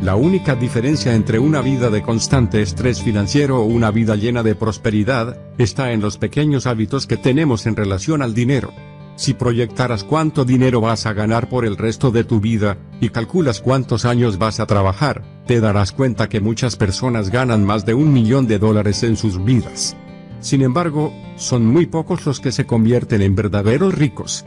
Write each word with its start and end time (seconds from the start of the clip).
La 0.00 0.14
única 0.14 0.54
diferencia 0.54 1.14
entre 1.14 1.38
una 1.38 1.62
vida 1.62 1.88
de 1.88 2.02
constante 2.02 2.60
estrés 2.60 3.02
financiero 3.02 3.60
o 3.60 3.64
una 3.64 3.90
vida 3.90 4.14
llena 4.14 4.42
de 4.42 4.54
prosperidad, 4.54 5.38
está 5.56 5.92
en 5.92 6.00
los 6.02 6.18
pequeños 6.18 6.66
hábitos 6.66 7.06
que 7.06 7.16
tenemos 7.16 7.66
en 7.66 7.76
relación 7.76 8.20
al 8.20 8.34
dinero. 8.34 8.72
Si 9.16 9.32
proyectaras 9.32 10.04
cuánto 10.04 10.44
dinero 10.44 10.82
vas 10.82 11.06
a 11.06 11.14
ganar 11.14 11.48
por 11.48 11.64
el 11.64 11.78
resto 11.78 12.10
de 12.10 12.24
tu 12.24 12.40
vida, 12.40 12.76
y 13.00 13.08
calculas 13.08 13.62
cuántos 13.62 14.04
años 14.04 14.36
vas 14.36 14.60
a 14.60 14.66
trabajar, 14.66 15.24
te 15.46 15.60
darás 15.60 15.92
cuenta 15.92 16.28
que 16.28 16.40
muchas 16.40 16.76
personas 16.76 17.30
ganan 17.30 17.64
más 17.64 17.86
de 17.86 17.94
un 17.94 18.12
millón 18.12 18.46
de 18.46 18.58
dólares 18.58 19.02
en 19.02 19.16
sus 19.16 19.42
vidas. 19.42 19.96
Sin 20.40 20.60
embargo, 20.60 21.14
son 21.36 21.64
muy 21.66 21.86
pocos 21.86 22.26
los 22.26 22.40
que 22.40 22.52
se 22.52 22.66
convierten 22.66 23.22
en 23.22 23.34
verdaderos 23.34 23.94
ricos. 23.94 24.44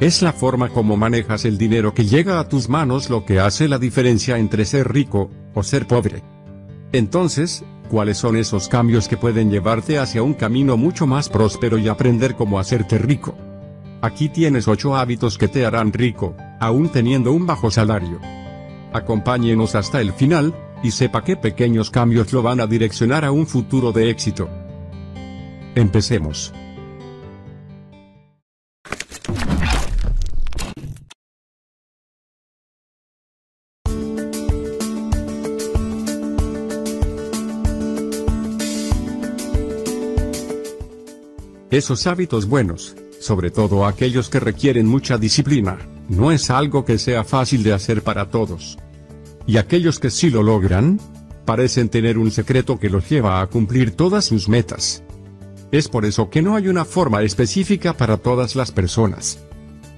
Es 0.00 0.22
la 0.22 0.32
forma 0.32 0.68
como 0.68 0.96
manejas 0.96 1.44
el 1.44 1.58
dinero 1.58 1.92
que 1.92 2.06
llega 2.06 2.38
a 2.38 2.48
tus 2.48 2.68
manos 2.68 3.10
lo 3.10 3.24
que 3.24 3.40
hace 3.40 3.66
la 3.66 3.78
diferencia 3.78 4.38
entre 4.38 4.64
ser 4.64 4.92
rico, 4.92 5.28
o 5.54 5.64
ser 5.64 5.88
pobre. 5.88 6.22
Entonces, 6.92 7.64
cuáles 7.90 8.18
son 8.18 8.36
esos 8.36 8.68
cambios 8.68 9.08
que 9.08 9.16
pueden 9.16 9.50
llevarte 9.50 9.98
hacia 9.98 10.22
un 10.22 10.34
camino 10.34 10.76
mucho 10.76 11.08
más 11.08 11.28
próspero 11.28 11.78
y 11.78 11.88
aprender 11.88 12.36
cómo 12.36 12.60
hacerte 12.60 12.96
rico. 12.96 13.36
Aquí 14.00 14.28
tienes 14.28 14.68
8 14.68 14.96
hábitos 14.96 15.36
que 15.36 15.48
te 15.48 15.66
harán 15.66 15.92
rico, 15.92 16.36
aún 16.60 16.90
teniendo 16.90 17.32
un 17.32 17.46
bajo 17.46 17.68
salario. 17.68 18.20
Acompáñenos 18.92 19.74
hasta 19.74 20.00
el 20.00 20.12
final, 20.12 20.54
y 20.80 20.92
sepa 20.92 21.24
qué 21.24 21.36
pequeños 21.36 21.90
cambios 21.90 22.32
lo 22.32 22.40
van 22.42 22.60
a 22.60 22.68
direccionar 22.68 23.24
a 23.24 23.32
un 23.32 23.48
futuro 23.48 23.90
de 23.90 24.10
éxito. 24.10 24.48
Empecemos. 25.74 26.52
Esos 41.70 42.06
hábitos 42.06 42.48
buenos, 42.48 42.96
sobre 43.20 43.50
todo 43.50 43.84
aquellos 43.84 44.30
que 44.30 44.40
requieren 44.40 44.86
mucha 44.86 45.18
disciplina, 45.18 45.76
no 46.08 46.32
es 46.32 46.48
algo 46.48 46.86
que 46.86 46.96
sea 46.96 47.24
fácil 47.24 47.62
de 47.62 47.74
hacer 47.74 48.02
para 48.02 48.30
todos. 48.30 48.78
Y 49.46 49.58
aquellos 49.58 49.98
que 49.98 50.08
sí 50.08 50.30
lo 50.30 50.42
logran, 50.42 50.98
parecen 51.44 51.90
tener 51.90 52.16
un 52.16 52.30
secreto 52.30 52.78
que 52.78 52.88
los 52.88 53.06
lleva 53.10 53.42
a 53.42 53.46
cumplir 53.48 53.90
todas 53.90 54.24
sus 54.24 54.48
metas. 54.48 55.02
Es 55.70 55.88
por 55.88 56.06
eso 56.06 56.30
que 56.30 56.40
no 56.40 56.56
hay 56.56 56.68
una 56.68 56.86
forma 56.86 57.22
específica 57.22 57.92
para 57.92 58.16
todas 58.16 58.56
las 58.56 58.72
personas. 58.72 59.38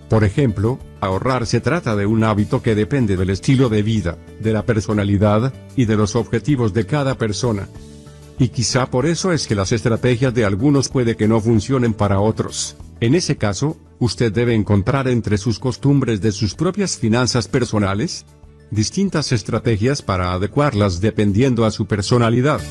Por 0.09 0.25
ejemplo, 0.25 0.81
ahorrar 1.01 1.47
se 1.47 1.61
trata 1.61 1.95
de 1.95 2.05
un 2.05 2.25
hábito 2.25 2.63
que 2.63 2.75
depende 2.75 3.17
del 3.17 3.31
estilo 3.31 3.69
de 3.69 3.85
vida, 3.85 4.19
de 4.41 4.53
la 4.53 4.67
personalidad, 4.67 5.55
y 5.77 5.85
de 5.85 5.97
los 5.97 6.17
objetivos 6.17 6.75
de 6.75 6.87
cada 6.87 7.17
persona. 7.17 7.69
Y 8.41 8.49
quizá 8.49 8.87
por 8.87 9.05
eso 9.05 9.33
es 9.33 9.47
que 9.47 9.55
las 9.55 9.71
estrategias 9.71 10.33
de 10.33 10.47
algunos 10.47 10.89
puede 10.89 11.15
que 11.15 11.29
no 11.29 11.43
funcionen 11.43 11.93
para 11.93 12.21
otros. 12.21 12.75
En 12.99 13.15
ese 13.15 13.37
caso, 13.37 13.77
usted 13.99 14.33
debe 14.33 14.55
encontrar 14.55 15.09
entre 15.09 15.37
sus 15.37 15.59
costumbres 15.59 16.23
de 16.23 16.33
sus 16.33 16.55
propias 16.55 16.97
finanzas 16.97 17.49
personales, 17.49 18.25
distintas 18.71 19.33
estrategias 19.33 20.01
para 20.01 20.33
adecuarlas 20.33 21.03
dependiendo 21.03 21.67
a 21.67 21.71
su 21.71 21.85
personalidad. 21.85 22.63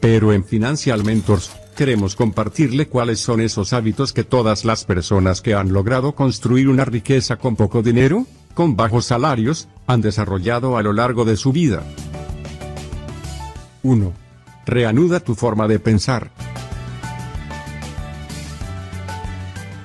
Pero 0.00 0.32
en 0.32 0.44
Financial 0.44 1.04
Mentors, 1.04 1.52
queremos 1.76 2.16
compartirle 2.16 2.88
cuáles 2.88 3.20
son 3.20 3.40
esos 3.40 3.72
hábitos 3.72 4.12
que 4.12 4.24
todas 4.24 4.64
las 4.64 4.84
personas 4.84 5.40
que 5.40 5.54
han 5.54 5.72
logrado 5.72 6.16
construir 6.16 6.68
una 6.68 6.84
riqueza 6.84 7.36
con 7.36 7.54
poco 7.54 7.80
dinero, 7.80 8.26
con 8.54 8.74
bajos 8.74 9.04
salarios, 9.04 9.68
han 9.86 10.00
desarrollado 10.00 10.76
a 10.76 10.82
lo 10.82 10.92
largo 10.92 11.24
de 11.24 11.36
su 11.36 11.52
vida. 11.52 11.84
1. 13.84 14.12
Reanuda 14.66 15.20
tu 15.20 15.36
forma 15.36 15.68
de 15.68 15.78
pensar. 15.78 16.32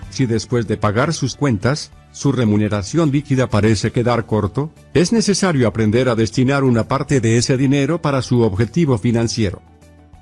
Si 0.09 0.25
después 0.25 0.67
de 0.67 0.77
pagar 0.77 1.13
sus 1.13 1.35
cuentas, 1.35 1.91
su 2.11 2.31
remuneración 2.31 3.11
líquida 3.11 3.47
parece 3.47 3.91
quedar 3.91 4.25
corto, 4.25 4.71
es 4.93 5.13
necesario 5.13 5.67
aprender 5.67 6.09
a 6.09 6.15
destinar 6.15 6.63
una 6.63 6.87
parte 6.87 7.21
de 7.21 7.37
ese 7.37 7.55
dinero 7.55 8.01
para 8.01 8.23
su 8.23 8.41
objetivo 8.41 8.97
financiero. 8.97 9.61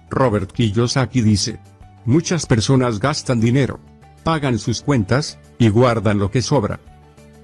Robert 0.10 0.52
Kiyosaki 0.52 1.22
dice, 1.22 1.60
muchas 2.04 2.46
personas 2.46 3.00
gastan 3.00 3.40
dinero, 3.40 3.80
pagan 4.24 4.60
sus 4.60 4.82
cuentas, 4.82 5.40
y 5.60 5.70
guardan 5.70 6.20
lo 6.20 6.32
que 6.32 6.42
sobra. 6.42 6.80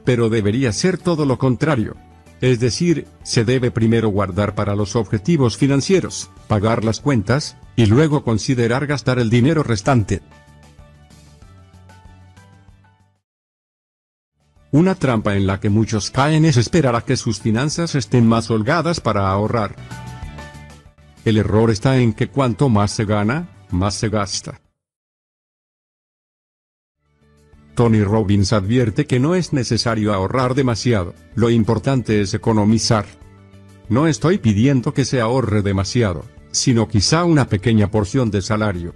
Pero 0.05 0.29
debería 0.29 0.71
ser 0.71 0.97
todo 0.97 1.25
lo 1.25 1.37
contrario. 1.37 1.95
Es 2.41 2.59
decir, 2.59 3.07
se 3.23 3.45
debe 3.45 3.71
primero 3.71 4.09
guardar 4.09 4.55
para 4.55 4.75
los 4.75 4.95
objetivos 4.95 5.57
financieros, 5.57 6.29
pagar 6.47 6.83
las 6.83 6.99
cuentas, 6.99 7.57
y 7.75 7.85
luego 7.85 8.23
considerar 8.23 8.85
gastar 8.87 9.19
el 9.19 9.29
dinero 9.29 9.63
restante. 9.63 10.21
Una 14.71 14.95
trampa 14.95 15.35
en 15.35 15.45
la 15.45 15.59
que 15.59 15.69
muchos 15.69 16.09
caen 16.09 16.45
es 16.45 16.57
esperar 16.57 16.95
a 16.95 17.01
que 17.01 17.15
sus 17.15 17.39
finanzas 17.39 17.93
estén 17.93 18.27
más 18.27 18.49
holgadas 18.49 18.99
para 18.99 19.29
ahorrar. 19.29 19.75
El 21.25 21.37
error 21.37 21.69
está 21.69 21.97
en 21.97 22.13
que 22.13 22.27
cuanto 22.27 22.69
más 22.69 22.91
se 22.91 23.05
gana, 23.05 23.49
más 23.69 23.93
se 23.93 24.09
gasta. 24.09 24.59
Tony 27.75 28.03
Robbins 28.03 28.53
advierte 28.53 29.05
que 29.05 29.19
no 29.19 29.33
es 29.33 29.51
necesario 29.51 30.13
ahorrar 30.13 30.53
demasiado, 30.53 31.15
lo 31.33 31.49
importante 31.49 32.21
es 32.21 32.33
economizar. 32.33 33.05
No 33.89 34.07
estoy 34.07 34.37
pidiendo 34.37 34.93
que 34.93 35.05
se 35.05 35.21
ahorre 35.21 35.61
demasiado, 35.63 36.23
sino 36.51 36.87
quizá 36.87 37.23
una 37.23 37.49
pequeña 37.49 37.89
porción 37.89 38.29
de 38.29 38.41
salario. 38.41 38.93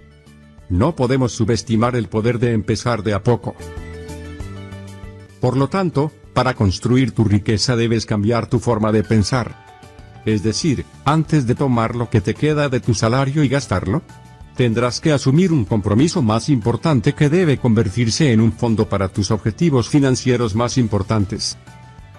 No 0.68 0.94
podemos 0.94 1.32
subestimar 1.32 1.96
el 1.96 2.08
poder 2.08 2.38
de 2.38 2.52
empezar 2.52 3.02
de 3.02 3.14
a 3.14 3.22
poco. 3.22 3.56
Por 5.40 5.56
lo 5.56 5.68
tanto, 5.68 6.12
para 6.32 6.54
construir 6.54 7.12
tu 7.12 7.24
riqueza 7.24 7.74
debes 7.74 8.06
cambiar 8.06 8.48
tu 8.48 8.60
forma 8.60 8.92
de 8.92 9.02
pensar. 9.02 9.66
Es 10.24 10.42
decir, 10.42 10.84
antes 11.04 11.46
de 11.46 11.54
tomar 11.54 11.96
lo 11.96 12.10
que 12.10 12.20
te 12.20 12.34
queda 12.34 12.68
de 12.68 12.80
tu 12.80 12.94
salario 12.94 13.42
y 13.42 13.48
gastarlo, 13.48 14.02
tendrás 14.58 15.00
que 15.00 15.12
asumir 15.12 15.52
un 15.52 15.64
compromiso 15.64 16.20
más 16.20 16.48
importante 16.48 17.14
que 17.14 17.28
debe 17.28 17.58
convertirse 17.58 18.32
en 18.32 18.40
un 18.40 18.50
fondo 18.50 18.88
para 18.88 19.06
tus 19.06 19.30
objetivos 19.30 19.88
financieros 19.88 20.56
más 20.56 20.78
importantes. 20.78 21.56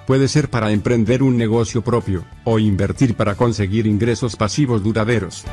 Puede 0.07 0.29
ser 0.29 0.50
para 0.50 0.72
emprender 0.72 1.22
un 1.22 1.35
negocio 1.35 1.83
propio, 1.83 2.23
o 2.45 2.57
invertir 2.57 3.16
para 3.16 3.35
conseguir 3.35 3.88
ingresos 3.88 4.38
pasivos 4.38 4.81
duraderos. 4.81 5.44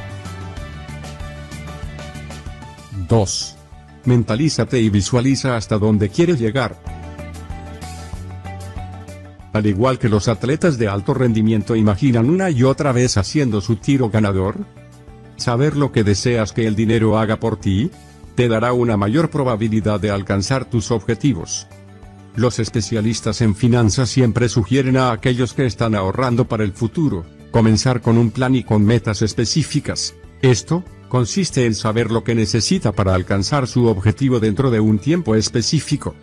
2. 3.09 3.57
Mentalízate 4.05 4.81
y 4.81 4.89
visualiza 4.89 5.57
hasta 5.57 5.79
dónde 5.79 6.09
quieres 6.09 6.39
llegar. 6.39 6.81
Al 9.53 9.67
igual 9.67 9.99
que 9.99 10.09
los 10.09 10.29
atletas 10.29 10.79
de 10.79 10.87
alto 10.87 11.15
rendimiento 11.15 11.75
imaginan 11.75 12.31
una 12.31 12.49
y 12.51 12.63
otra 12.63 12.93
vez 12.93 13.17
haciendo 13.17 13.61
su 13.61 13.75
tiro 13.75 14.09
ganador, 14.09 14.65
Saber 15.37 15.77
lo 15.77 15.93
que 15.93 16.03
deseas 16.03 16.53
que 16.53 16.67
el 16.67 16.75
dinero 16.75 17.19
haga 17.19 17.39
por 17.39 17.59
ti, 17.59 17.91
te 18.35 18.49
dará 18.49 18.73
una 18.73 18.97
mayor 18.97 19.31
probabilidad 19.31 20.01
de 20.01 20.11
alcanzar 20.11 20.69
tus 20.69 20.91
objetivos. 20.91 21.67
Los 22.37 22.59
especialistas 22.59 23.41
en 23.41 23.55
finanzas 23.55 24.11
siempre 24.11 24.49
sugieren 24.49 24.97
a 24.97 25.13
aquellos 25.13 25.55
que 25.55 25.65
están 25.65 25.95
ahorrando 25.95 26.47
para 26.47 26.65
el 26.65 26.73
futuro, 26.73 27.25
comenzar 27.51 28.03
con 28.03 28.19
un 28.19 28.31
plan 28.31 28.55
y 28.55 28.63
con 28.63 28.85
metas 28.85 29.23
específicas. 29.23 30.15
Esto, 30.43 30.85
consiste 31.09 31.65
en 31.65 31.75
saber 31.75 32.11
lo 32.11 32.25
que 32.25 32.35
necesita 32.35 32.93
para 32.93 33.15
alcanzar 33.15 33.67
su 33.67 33.87
objetivo 33.87 34.39
dentro 34.39 34.71
de 34.71 34.81
un 34.81 34.99
tiempo 34.99 35.35
específico. 35.35 36.15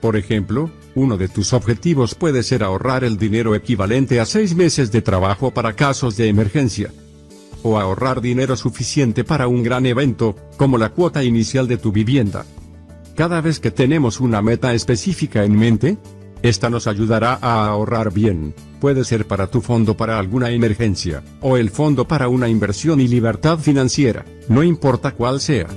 Por 0.00 0.16
ejemplo, 0.16 0.70
uno 0.94 1.16
de 1.16 1.28
tus 1.28 1.52
objetivos 1.52 2.14
puede 2.14 2.42
ser 2.42 2.64
ahorrar 2.64 3.04
el 3.04 3.18
dinero 3.18 3.54
equivalente 3.54 4.20
a 4.20 4.26
seis 4.26 4.54
meses 4.54 4.90
de 4.90 5.02
trabajo 5.02 5.52
para 5.52 5.74
casos 5.74 6.16
de 6.16 6.28
emergencia 6.28 6.90
o 7.62 7.78
ahorrar 7.78 8.20
dinero 8.20 8.56
suficiente 8.56 9.24
para 9.24 9.48
un 9.48 9.62
gran 9.62 9.86
evento, 9.86 10.36
como 10.56 10.78
la 10.78 10.90
cuota 10.90 11.22
inicial 11.24 11.68
de 11.68 11.76
tu 11.76 11.92
vivienda. 11.92 12.44
Cada 13.14 13.40
vez 13.40 13.60
que 13.60 13.70
tenemos 13.70 14.20
una 14.20 14.42
meta 14.42 14.72
específica 14.74 15.44
en 15.44 15.56
mente, 15.56 15.98
esta 16.42 16.70
nos 16.70 16.86
ayudará 16.86 17.38
a 17.40 17.66
ahorrar 17.66 18.12
bien, 18.12 18.54
puede 18.80 19.04
ser 19.04 19.26
para 19.26 19.46
tu 19.46 19.60
fondo 19.60 19.96
para 19.96 20.18
alguna 20.18 20.50
emergencia, 20.50 21.22
o 21.40 21.56
el 21.56 21.70
fondo 21.70 22.08
para 22.08 22.28
una 22.28 22.48
inversión 22.48 23.00
y 23.00 23.06
libertad 23.06 23.58
financiera, 23.58 24.24
no 24.48 24.62
importa 24.62 25.12
cuál 25.12 25.40
sea. 25.40 25.68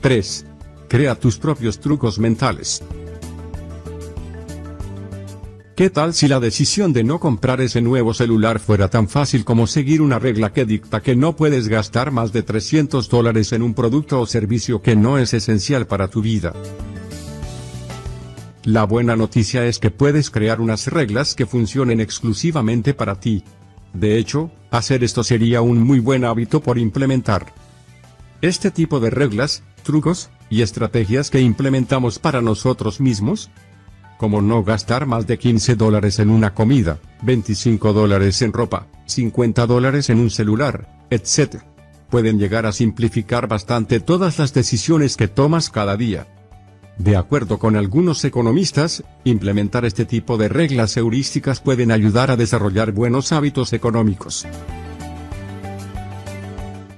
3. 0.00 0.46
Crea 0.88 1.16
tus 1.16 1.36
propios 1.38 1.80
trucos 1.80 2.20
mentales. 2.20 2.82
¿Qué 5.76 5.90
tal 5.90 6.14
si 6.14 6.26
la 6.26 6.40
decisión 6.40 6.94
de 6.94 7.04
no 7.04 7.20
comprar 7.20 7.60
ese 7.60 7.82
nuevo 7.82 8.14
celular 8.14 8.60
fuera 8.60 8.88
tan 8.88 9.10
fácil 9.10 9.44
como 9.44 9.66
seguir 9.66 10.00
una 10.00 10.18
regla 10.18 10.50
que 10.50 10.64
dicta 10.64 11.02
que 11.02 11.16
no 11.16 11.36
puedes 11.36 11.68
gastar 11.68 12.12
más 12.12 12.32
de 12.32 12.42
300 12.42 13.10
dólares 13.10 13.52
en 13.52 13.60
un 13.60 13.74
producto 13.74 14.18
o 14.18 14.24
servicio 14.24 14.80
que 14.80 14.96
no 14.96 15.18
es 15.18 15.34
esencial 15.34 15.86
para 15.86 16.08
tu 16.08 16.22
vida? 16.22 16.54
La 18.64 18.84
buena 18.84 19.16
noticia 19.16 19.66
es 19.66 19.78
que 19.78 19.90
puedes 19.90 20.30
crear 20.30 20.62
unas 20.62 20.86
reglas 20.86 21.34
que 21.34 21.44
funcionen 21.44 22.00
exclusivamente 22.00 22.94
para 22.94 23.20
ti. 23.20 23.44
De 23.92 24.16
hecho, 24.16 24.50
hacer 24.70 25.04
esto 25.04 25.22
sería 25.24 25.60
un 25.60 25.82
muy 25.82 26.00
buen 26.00 26.24
hábito 26.24 26.62
por 26.62 26.78
implementar. 26.78 27.52
Este 28.40 28.70
tipo 28.70 28.98
de 28.98 29.10
reglas, 29.10 29.62
trucos, 29.82 30.30
y 30.48 30.62
estrategias 30.62 31.30
que 31.30 31.40
implementamos 31.40 32.18
para 32.18 32.40
nosotros 32.40 32.98
mismos, 32.98 33.50
como 34.18 34.42
no 34.42 34.62
gastar 34.62 35.06
más 35.06 35.26
de 35.26 35.38
15 35.38 35.76
dólares 35.76 36.18
en 36.18 36.30
una 36.30 36.54
comida, 36.54 36.98
25 37.22 37.92
dólares 37.92 38.40
en 38.42 38.52
ropa, 38.52 38.86
50 39.06 39.66
dólares 39.66 40.10
en 40.10 40.20
un 40.20 40.30
celular, 40.30 40.88
etc. 41.10 41.62
Pueden 42.10 42.38
llegar 42.38 42.66
a 42.66 42.72
simplificar 42.72 43.48
bastante 43.48 44.00
todas 44.00 44.38
las 44.38 44.54
decisiones 44.54 45.16
que 45.16 45.28
tomas 45.28 45.70
cada 45.70 45.96
día. 45.96 46.26
De 46.98 47.16
acuerdo 47.16 47.58
con 47.58 47.76
algunos 47.76 48.24
economistas, 48.24 49.04
implementar 49.24 49.84
este 49.84 50.06
tipo 50.06 50.38
de 50.38 50.48
reglas 50.48 50.96
heurísticas 50.96 51.60
pueden 51.60 51.90
ayudar 51.90 52.30
a 52.30 52.36
desarrollar 52.36 52.92
buenos 52.92 53.32
hábitos 53.32 53.74
económicos. 53.74 54.46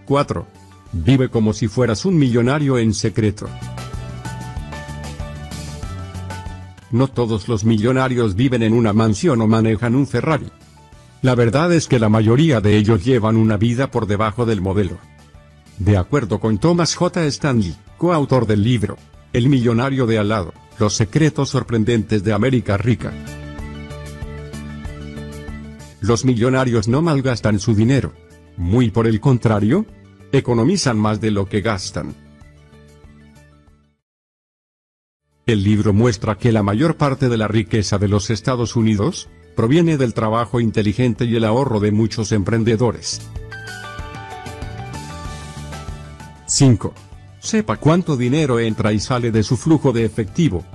4. 0.06 0.46
Vive 0.92 1.28
como 1.28 1.52
si 1.52 1.68
fueras 1.68 2.04
un 2.04 2.16
millonario 2.16 2.78
en 2.78 2.94
secreto. 2.94 3.48
No 6.90 7.08
todos 7.08 7.48
los 7.48 7.64
millonarios 7.64 8.34
viven 8.34 8.62
en 8.62 8.72
una 8.72 8.92
mansión 8.92 9.40
o 9.40 9.46
manejan 9.46 9.94
un 9.94 10.06
Ferrari. 10.06 10.46
La 11.20 11.34
verdad 11.34 11.72
es 11.72 11.88
que 11.88 11.98
la 11.98 12.08
mayoría 12.08 12.60
de 12.60 12.76
ellos 12.76 13.04
llevan 13.04 13.36
una 13.36 13.56
vida 13.56 13.90
por 13.90 14.06
debajo 14.06 14.46
del 14.46 14.60
modelo. 14.60 14.98
De 15.78 15.96
acuerdo 15.96 16.40
con 16.40 16.58
Thomas 16.58 16.94
J. 16.94 17.24
Stanley, 17.26 17.74
coautor 17.98 18.46
del 18.46 18.62
libro, 18.62 18.96
el 19.32 19.48
millonario 19.48 20.06
de 20.06 20.18
al 20.18 20.28
lado, 20.28 20.54
los 20.78 20.94
secretos 20.94 21.50
sorprendentes 21.50 22.24
de 22.24 22.32
América 22.32 22.76
Rica. 22.76 23.12
Los 26.00 26.24
millonarios 26.24 26.88
no 26.88 27.02
malgastan 27.02 27.58
su 27.58 27.74
dinero. 27.74 28.12
Muy 28.56 28.90
por 28.90 29.06
el 29.06 29.20
contrario, 29.20 29.86
economizan 30.32 30.98
más 30.98 31.20
de 31.20 31.30
lo 31.30 31.48
que 31.48 31.60
gastan. 31.60 32.14
El 35.48 35.62
libro 35.62 35.94
muestra 35.94 36.36
que 36.36 36.52
la 36.52 36.62
mayor 36.62 36.98
parte 36.98 37.30
de 37.30 37.38
la 37.38 37.48
riqueza 37.48 37.96
de 37.96 38.06
los 38.06 38.28
Estados 38.28 38.76
Unidos, 38.76 39.30
proviene 39.56 39.96
del 39.96 40.12
trabajo 40.12 40.60
inteligente 40.60 41.24
y 41.24 41.36
el 41.36 41.44
ahorro 41.44 41.80
de 41.80 41.90
muchos 41.90 42.32
emprendedores. 42.32 43.22
5. 46.44 46.92
Sepa 47.40 47.78
cuánto 47.78 48.18
dinero 48.18 48.60
entra 48.60 48.92
y 48.92 49.00
sale 49.00 49.30
de 49.30 49.42
su 49.42 49.56
flujo 49.56 49.90
de 49.92 50.04
efectivo. 50.04 50.66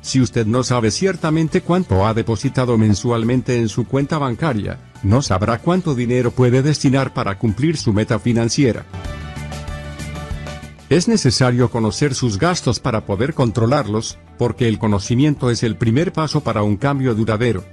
Si 0.00 0.20
usted 0.20 0.46
no 0.46 0.64
sabe 0.64 0.90
ciertamente 0.90 1.60
cuánto 1.60 2.04
ha 2.08 2.12
depositado 2.12 2.76
mensualmente 2.76 3.56
en 3.56 3.68
su 3.68 3.86
cuenta 3.86 4.18
bancaria, 4.18 4.80
no 5.04 5.22
sabrá 5.22 5.58
cuánto 5.58 5.94
dinero 5.94 6.32
puede 6.32 6.60
destinar 6.62 7.14
para 7.14 7.38
cumplir 7.38 7.76
su 7.76 7.92
meta 7.92 8.18
financiera. 8.18 8.84
Es 10.92 11.08
necesario 11.08 11.70
conocer 11.70 12.14
sus 12.14 12.38
gastos 12.38 12.78
para 12.78 13.06
poder 13.06 13.32
controlarlos, 13.32 14.18
porque 14.36 14.68
el 14.68 14.78
conocimiento 14.78 15.48
es 15.48 15.62
el 15.62 15.76
primer 15.76 16.12
paso 16.12 16.42
para 16.42 16.62
un 16.62 16.76
cambio 16.76 17.14
duradero. 17.14 17.64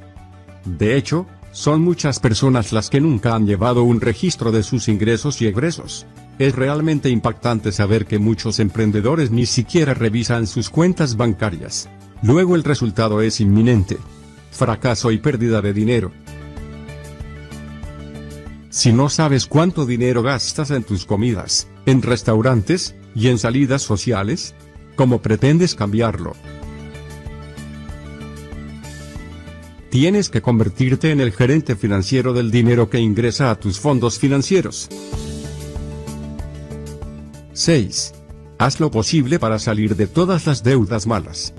De 0.64 0.96
hecho, 0.96 1.26
son 1.52 1.82
muchas 1.82 2.22
personas 2.22 2.72
las 2.72 2.90
que 2.90 3.02
nunca 3.02 3.36
han 3.36 3.46
llevado 3.46 3.84
un 3.84 4.00
registro 4.00 4.54
de 4.54 4.64
sus 4.64 4.88
ingresos 4.88 5.42
y 5.42 5.48
egresos. 5.48 6.06
Es 6.38 6.56
realmente 6.56 7.10
impactante 7.10 7.74
saber 7.74 8.06
que 8.06 8.20
muchos 8.20 8.58
emprendedores 8.62 9.32
ni 9.32 9.46
siquiera 9.46 9.94
revisan 9.94 10.48
sus 10.48 10.70
cuentas 10.70 11.18
bancarias. 11.18 11.90
Luego 12.24 12.56
el 12.56 12.64
resultado 12.64 13.20
es 13.20 13.42
inminente. 13.42 13.98
Fracaso 14.52 15.12
y 15.12 15.18
pérdida 15.18 15.62
de 15.62 15.74
dinero. 15.74 16.14
Si 18.70 18.94
no 18.94 19.10
sabes 19.10 19.46
cuánto 19.46 19.86
dinero 19.86 20.24
gastas 20.24 20.72
en 20.72 20.84
tus 20.84 21.06
comidas, 21.06 21.68
en 21.86 22.02
restaurantes, 22.02 22.96
y 23.16 23.28
en 23.28 23.38
salidas 23.38 23.82
sociales, 23.82 24.56
¿cómo 24.96 25.22
pretendes 25.22 25.76
cambiarlo? 25.76 26.36
Tienes 29.90 30.30
que 30.30 30.42
convertirte 30.42 31.12
en 31.12 31.20
el 31.20 31.32
gerente 31.32 31.76
financiero 31.76 32.34
del 32.34 32.52
dinero 32.52 32.90
que 32.90 33.00
ingresa 33.00 33.50
a 33.50 33.60
tus 33.60 33.80
fondos 33.80 34.20
financieros. 34.20 34.88
6. 37.54 38.14
Haz 38.60 38.80
lo 38.80 38.92
posible 38.92 39.40
para 39.40 39.58
salir 39.58 39.96
de 39.96 40.06
todas 40.06 40.46
las 40.46 40.64
deudas 40.64 41.08
malas. 41.08 41.54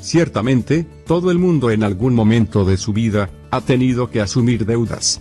Ciertamente, 0.00 0.86
todo 1.06 1.30
el 1.30 1.38
mundo 1.38 1.70
en 1.70 1.82
algún 1.82 2.14
momento 2.14 2.64
de 2.64 2.76
su 2.76 2.92
vida, 2.92 3.30
ha 3.50 3.60
tenido 3.60 4.10
que 4.10 4.20
asumir 4.20 4.64
deudas. 4.64 5.20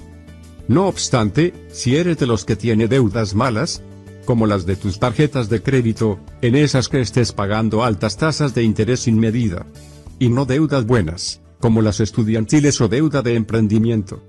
No 0.68 0.88
obstante, 0.88 1.54
si 1.72 1.96
eres 1.96 2.18
de 2.18 2.28
los 2.28 2.44
que 2.44 2.56
tiene 2.56 2.88
deudas 2.88 3.36
malas, 3.36 3.82
como 4.26 4.46
las 4.46 4.66
de 4.66 4.76
tus 4.76 5.00
tarjetas 5.00 5.50
de 5.50 5.62
crédito, 5.62 6.20
en 6.42 6.56
esas 6.56 6.90
que 6.90 7.00
estés 7.00 7.32
pagando 7.32 7.84
altas 7.84 8.18
tasas 8.18 8.54
de 8.54 8.64
interés 8.64 9.02
sin 9.02 9.20
medida. 9.20 9.66
Y 10.20 10.28
no 10.30 10.46
deudas 10.46 10.86
buenas, 10.86 11.42
como 11.60 11.82
las 11.82 12.02
estudiantiles 12.02 12.82
o 12.82 12.90
deuda 12.90 13.22
de 13.22 13.36
emprendimiento. 13.36 14.22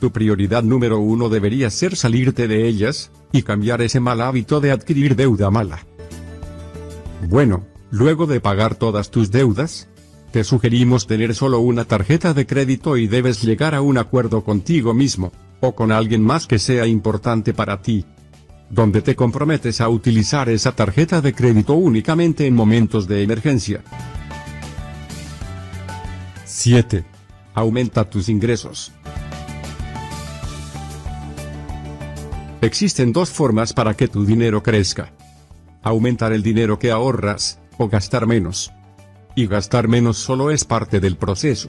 Tu 0.00 0.12
prioridad 0.12 0.62
número 0.62 1.00
uno 1.00 1.28
debería 1.28 1.70
ser 1.70 1.96
salirte 1.96 2.46
de 2.46 2.68
ellas, 2.68 3.10
y 3.32 3.42
cambiar 3.42 3.82
ese 3.82 3.98
mal 3.98 4.20
hábito 4.20 4.60
de 4.60 4.70
adquirir 4.70 5.16
deuda 5.16 5.50
mala. 5.50 5.84
Bueno, 7.28 7.64
luego 7.90 8.26
de 8.26 8.40
pagar 8.40 8.76
todas 8.76 9.10
tus 9.10 9.32
deudas, 9.32 9.88
te 10.30 10.44
sugerimos 10.44 11.08
tener 11.08 11.34
solo 11.34 11.58
una 11.58 11.84
tarjeta 11.84 12.34
de 12.34 12.46
crédito 12.46 12.96
y 12.96 13.08
debes 13.08 13.42
llegar 13.42 13.74
a 13.74 13.80
un 13.80 13.98
acuerdo 13.98 14.44
contigo 14.44 14.94
mismo, 14.94 15.32
con 15.72 15.92
alguien 15.92 16.22
más 16.22 16.46
que 16.46 16.58
sea 16.58 16.86
importante 16.86 17.54
para 17.54 17.80
ti, 17.80 18.04
donde 18.70 19.02
te 19.02 19.14
comprometes 19.14 19.80
a 19.80 19.88
utilizar 19.88 20.48
esa 20.48 20.72
tarjeta 20.72 21.20
de 21.20 21.34
crédito 21.34 21.74
únicamente 21.74 22.46
en 22.46 22.54
momentos 22.54 23.06
de 23.08 23.22
emergencia. 23.22 23.82
7. 26.44 27.04
Aumenta 27.54 28.08
tus 28.08 28.28
ingresos. 28.28 28.92
Existen 32.60 33.12
dos 33.12 33.30
formas 33.30 33.72
para 33.72 33.94
que 33.94 34.08
tu 34.08 34.24
dinero 34.24 34.62
crezca. 34.62 35.12
Aumentar 35.82 36.32
el 36.32 36.42
dinero 36.42 36.78
que 36.78 36.90
ahorras, 36.90 37.60
o 37.76 37.88
gastar 37.88 38.26
menos. 38.26 38.72
Y 39.34 39.46
gastar 39.46 39.88
menos 39.88 40.16
solo 40.16 40.50
es 40.50 40.64
parte 40.64 41.00
del 41.00 41.16
proceso. 41.16 41.68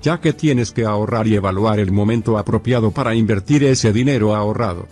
Ya 0.00 0.20
que 0.20 0.32
tienes 0.32 0.72
que 0.72 0.84
ahorrar 0.84 1.26
y 1.26 1.34
evaluar 1.34 1.80
el 1.80 1.90
momento 1.92 2.38
apropiado 2.38 2.90
para 2.92 3.14
invertir 3.14 3.64
ese 3.64 3.92
dinero 3.92 4.34
ahorrado. 4.34 4.86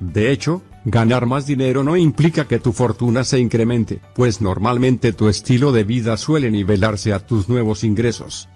De 0.00 0.30
hecho, 0.30 0.62
ganar 0.84 1.26
más 1.26 1.46
dinero 1.46 1.82
no 1.82 1.96
implica 1.96 2.46
que 2.46 2.60
tu 2.60 2.72
fortuna 2.72 3.24
se 3.24 3.40
incremente, 3.40 4.00
pues 4.14 4.40
normalmente 4.40 5.12
tu 5.12 5.28
estilo 5.28 5.72
de 5.72 5.84
vida 5.84 6.16
suele 6.16 6.50
nivelarse 6.50 7.12
a 7.12 7.18
tus 7.18 7.48
nuevos 7.48 7.82
ingresos. 7.82 8.48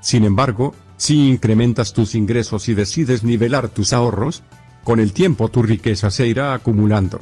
Sin 0.00 0.24
embargo, 0.24 0.74
si 0.96 1.28
incrementas 1.28 1.92
tus 1.92 2.14
ingresos 2.14 2.68
y 2.68 2.74
decides 2.74 3.24
nivelar 3.24 3.70
tus 3.70 3.92
ahorros, 3.92 4.42
con 4.84 5.00
el 5.00 5.12
tiempo 5.12 5.48
tu 5.48 5.62
riqueza 5.62 6.10
se 6.10 6.26
irá 6.26 6.52
acumulando. 6.52 7.20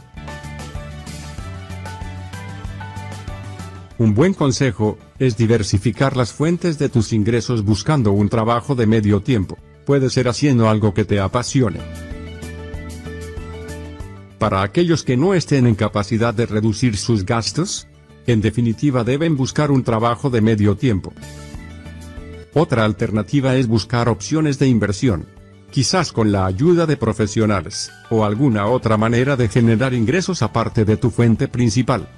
Un 4.03 4.15
buen 4.15 4.35
consejo, 4.35 4.99
es 5.21 5.37
diversificar 5.37 6.17
las 6.17 6.33
fuentes 6.33 6.77
de 6.77 6.89
tus 6.89 7.13
ingresos 7.13 7.65
buscando 7.65 8.11
un 8.11 8.29
trabajo 8.29 8.75
de 8.75 8.85
medio 8.85 9.23
tiempo, 9.23 9.59
puede 9.87 10.11
ser 10.11 10.27
haciendo 10.27 10.69
algo 10.69 10.93
que 10.93 11.05
te 11.05 11.21
apasione. 11.21 11.79
Para 14.41 14.63
aquellos 14.63 15.05
que 15.05 15.17
no 15.17 15.35
estén 15.35 15.69
en 15.69 15.77
capacidad 15.77 16.35
de 16.35 16.47
reducir 16.47 16.97
sus 16.97 17.25
gastos, 17.25 17.87
en 18.27 18.41
definitiva 18.41 19.05
deben 19.05 19.37
buscar 19.37 19.71
un 19.71 19.85
trabajo 19.85 20.31
de 20.31 20.41
medio 20.41 20.77
tiempo. 20.77 21.13
Otra 22.55 22.85
alternativa 22.85 23.55
es 23.55 23.69
buscar 23.69 24.09
opciones 24.09 24.59
de 24.59 24.67
inversión, 24.67 25.27
quizás 25.71 26.11
con 26.11 26.33
la 26.33 26.47
ayuda 26.47 26.87
de 26.87 26.97
profesionales, 26.97 27.93
o 28.11 28.25
alguna 28.25 28.67
otra 28.67 28.97
manera 28.97 29.37
de 29.37 29.47
generar 29.47 29.95
ingresos 29.95 30.43
aparte 30.43 30.85
de 30.85 30.97
tu 30.97 31.13
fuente 31.13 31.47
principal. 31.47 32.09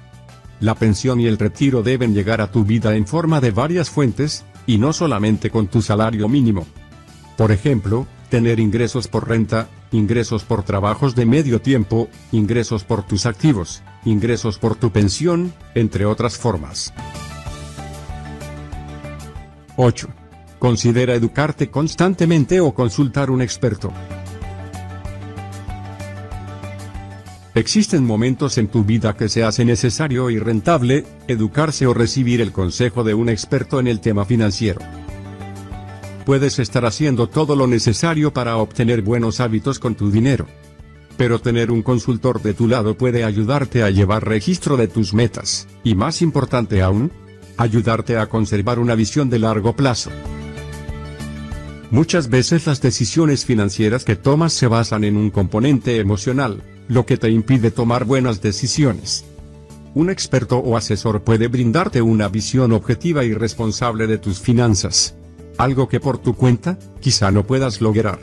La 0.59 0.75
pensión 0.75 1.19
y 1.19 1.27
el 1.27 1.37
retiro 1.37 1.83
deben 1.83 2.13
llegar 2.13 2.41
a 2.41 2.51
tu 2.51 2.63
vida 2.63 2.95
en 2.95 3.05
forma 3.05 3.41
de 3.41 3.51
varias 3.51 3.89
fuentes, 3.89 4.45
y 4.65 4.77
no 4.77 4.93
solamente 4.93 5.49
con 5.49 5.67
tu 5.67 5.81
salario 5.81 6.27
mínimo. 6.27 6.65
Por 7.37 7.51
ejemplo, 7.51 8.07
tener 8.29 8.59
ingresos 8.59 9.07
por 9.07 9.27
renta, 9.27 9.67
ingresos 9.91 10.43
por 10.43 10.63
trabajos 10.63 11.15
de 11.15 11.25
medio 11.25 11.61
tiempo, 11.61 12.09
ingresos 12.31 12.83
por 12.83 13.03
tus 13.03 13.25
activos, 13.25 13.83
ingresos 14.05 14.57
por 14.57 14.75
tu 14.75 14.91
pensión, 14.91 15.53
entre 15.75 16.05
otras 16.05 16.37
formas. 16.37 16.93
8. 19.77 20.07
Considera 20.59 21.13
educarte 21.13 21.69
constantemente 21.69 22.61
o 22.61 22.73
consultar 22.73 23.29
un 23.29 23.41
experto. 23.41 23.91
Existen 27.55 28.05
momentos 28.05 28.57
en 28.57 28.67
tu 28.67 28.83
vida 28.83 29.15
que 29.15 29.29
se 29.29 29.45
hace 29.45 29.63
necesario 29.63 30.29
y 30.29 30.39
rentable, 30.39 31.05
educarse 31.29 31.87
o 31.87 31.93
recibir 31.93 32.41
el 32.41 32.51
consejo 32.51 33.05
de 33.05 33.13
un 33.13 33.29
experto 33.29 33.79
en 33.79 33.87
el 33.87 34.01
tema 34.01 34.25
financiero. 34.25 34.81
Puedes 36.25 36.59
estar 36.59 36.85
haciendo 36.85 37.29
todo 37.29 37.55
lo 37.55 37.65
necesario 37.65 38.33
para 38.33 38.57
obtener 38.57 39.01
buenos 39.03 39.39
hábitos 39.39 39.79
con 39.79 39.95
tu 39.95 40.11
dinero. 40.11 40.47
Pero 41.15 41.39
tener 41.39 41.71
un 41.71 41.81
consultor 41.81 42.41
de 42.41 42.53
tu 42.53 42.67
lado 42.67 42.97
puede 42.97 43.23
ayudarte 43.23 43.83
a 43.83 43.89
llevar 43.89 44.27
registro 44.27 44.75
de 44.75 44.89
tus 44.89 45.13
metas, 45.13 45.65
y 45.81 45.95
más 45.95 46.21
importante 46.21 46.81
aún, 46.81 47.09
ayudarte 47.55 48.17
a 48.17 48.27
conservar 48.27 48.79
una 48.79 48.95
visión 48.95 49.29
de 49.29 49.39
largo 49.39 49.77
plazo. 49.77 50.11
Muchas 51.89 52.27
veces 52.27 52.67
las 52.67 52.81
decisiones 52.81 53.45
financieras 53.45 54.03
que 54.03 54.17
tomas 54.17 54.51
se 54.51 54.67
basan 54.67 55.05
en 55.05 55.15
un 55.15 55.29
componente 55.29 55.99
emocional, 55.99 56.61
lo 56.87 57.05
que 57.05 57.17
te 57.17 57.29
impide 57.29 57.71
tomar 57.71 58.05
buenas 58.05 58.41
decisiones. 58.41 59.25
Un 59.93 60.09
experto 60.09 60.57
o 60.57 60.77
asesor 60.77 61.23
puede 61.23 61.47
brindarte 61.47 62.01
una 62.01 62.27
visión 62.27 62.73
objetiva 62.73 63.23
y 63.23 63.33
responsable 63.33 64.07
de 64.07 64.17
tus 64.17 64.39
finanzas 64.39 65.15
algo 65.57 65.87
que 65.87 65.99
por 65.99 66.17
tu 66.17 66.35
cuenta, 66.35 66.77
quizá 66.99 67.31
no 67.31 67.45
puedas 67.45 67.81
lograr. 67.81 68.19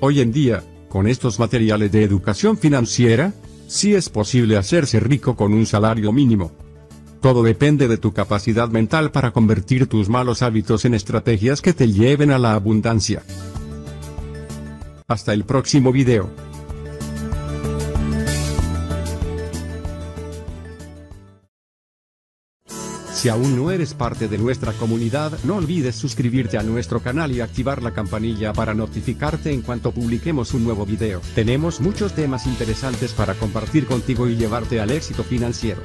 Hoy 0.00 0.20
en 0.20 0.32
día, 0.32 0.62
con 0.88 1.06
estos 1.06 1.38
materiales 1.38 1.90
de 1.90 2.02
educación 2.02 2.58
financiera, 2.58 3.32
sí 3.66 3.94
es 3.94 4.10
posible 4.10 4.58
hacerse 4.58 5.00
rico 5.00 5.34
con 5.34 5.54
un 5.54 5.64
salario 5.64 6.12
mínimo. 6.12 6.52
Todo 7.24 7.42
depende 7.42 7.88
de 7.88 7.96
tu 7.96 8.12
capacidad 8.12 8.68
mental 8.68 9.10
para 9.10 9.30
convertir 9.30 9.86
tus 9.86 10.10
malos 10.10 10.42
hábitos 10.42 10.84
en 10.84 10.92
estrategias 10.92 11.62
que 11.62 11.72
te 11.72 11.90
lleven 11.90 12.30
a 12.30 12.38
la 12.38 12.52
abundancia. 12.52 13.22
Hasta 15.08 15.32
el 15.32 15.44
próximo 15.44 15.90
video. 15.90 16.28
Si 23.14 23.30
aún 23.30 23.56
no 23.56 23.70
eres 23.70 23.94
parte 23.94 24.28
de 24.28 24.36
nuestra 24.36 24.74
comunidad, 24.74 25.32
no 25.44 25.56
olvides 25.56 25.94
suscribirte 25.94 26.58
a 26.58 26.62
nuestro 26.62 27.00
canal 27.00 27.32
y 27.32 27.40
activar 27.40 27.82
la 27.82 27.94
campanilla 27.94 28.52
para 28.52 28.74
notificarte 28.74 29.50
en 29.50 29.62
cuanto 29.62 29.92
publiquemos 29.92 30.52
un 30.52 30.64
nuevo 30.64 30.84
video. 30.84 31.22
Tenemos 31.34 31.80
muchos 31.80 32.12
temas 32.12 32.46
interesantes 32.46 33.14
para 33.14 33.32
compartir 33.32 33.86
contigo 33.86 34.28
y 34.28 34.36
llevarte 34.36 34.78
al 34.78 34.90
éxito 34.90 35.24
financiero. 35.24 35.80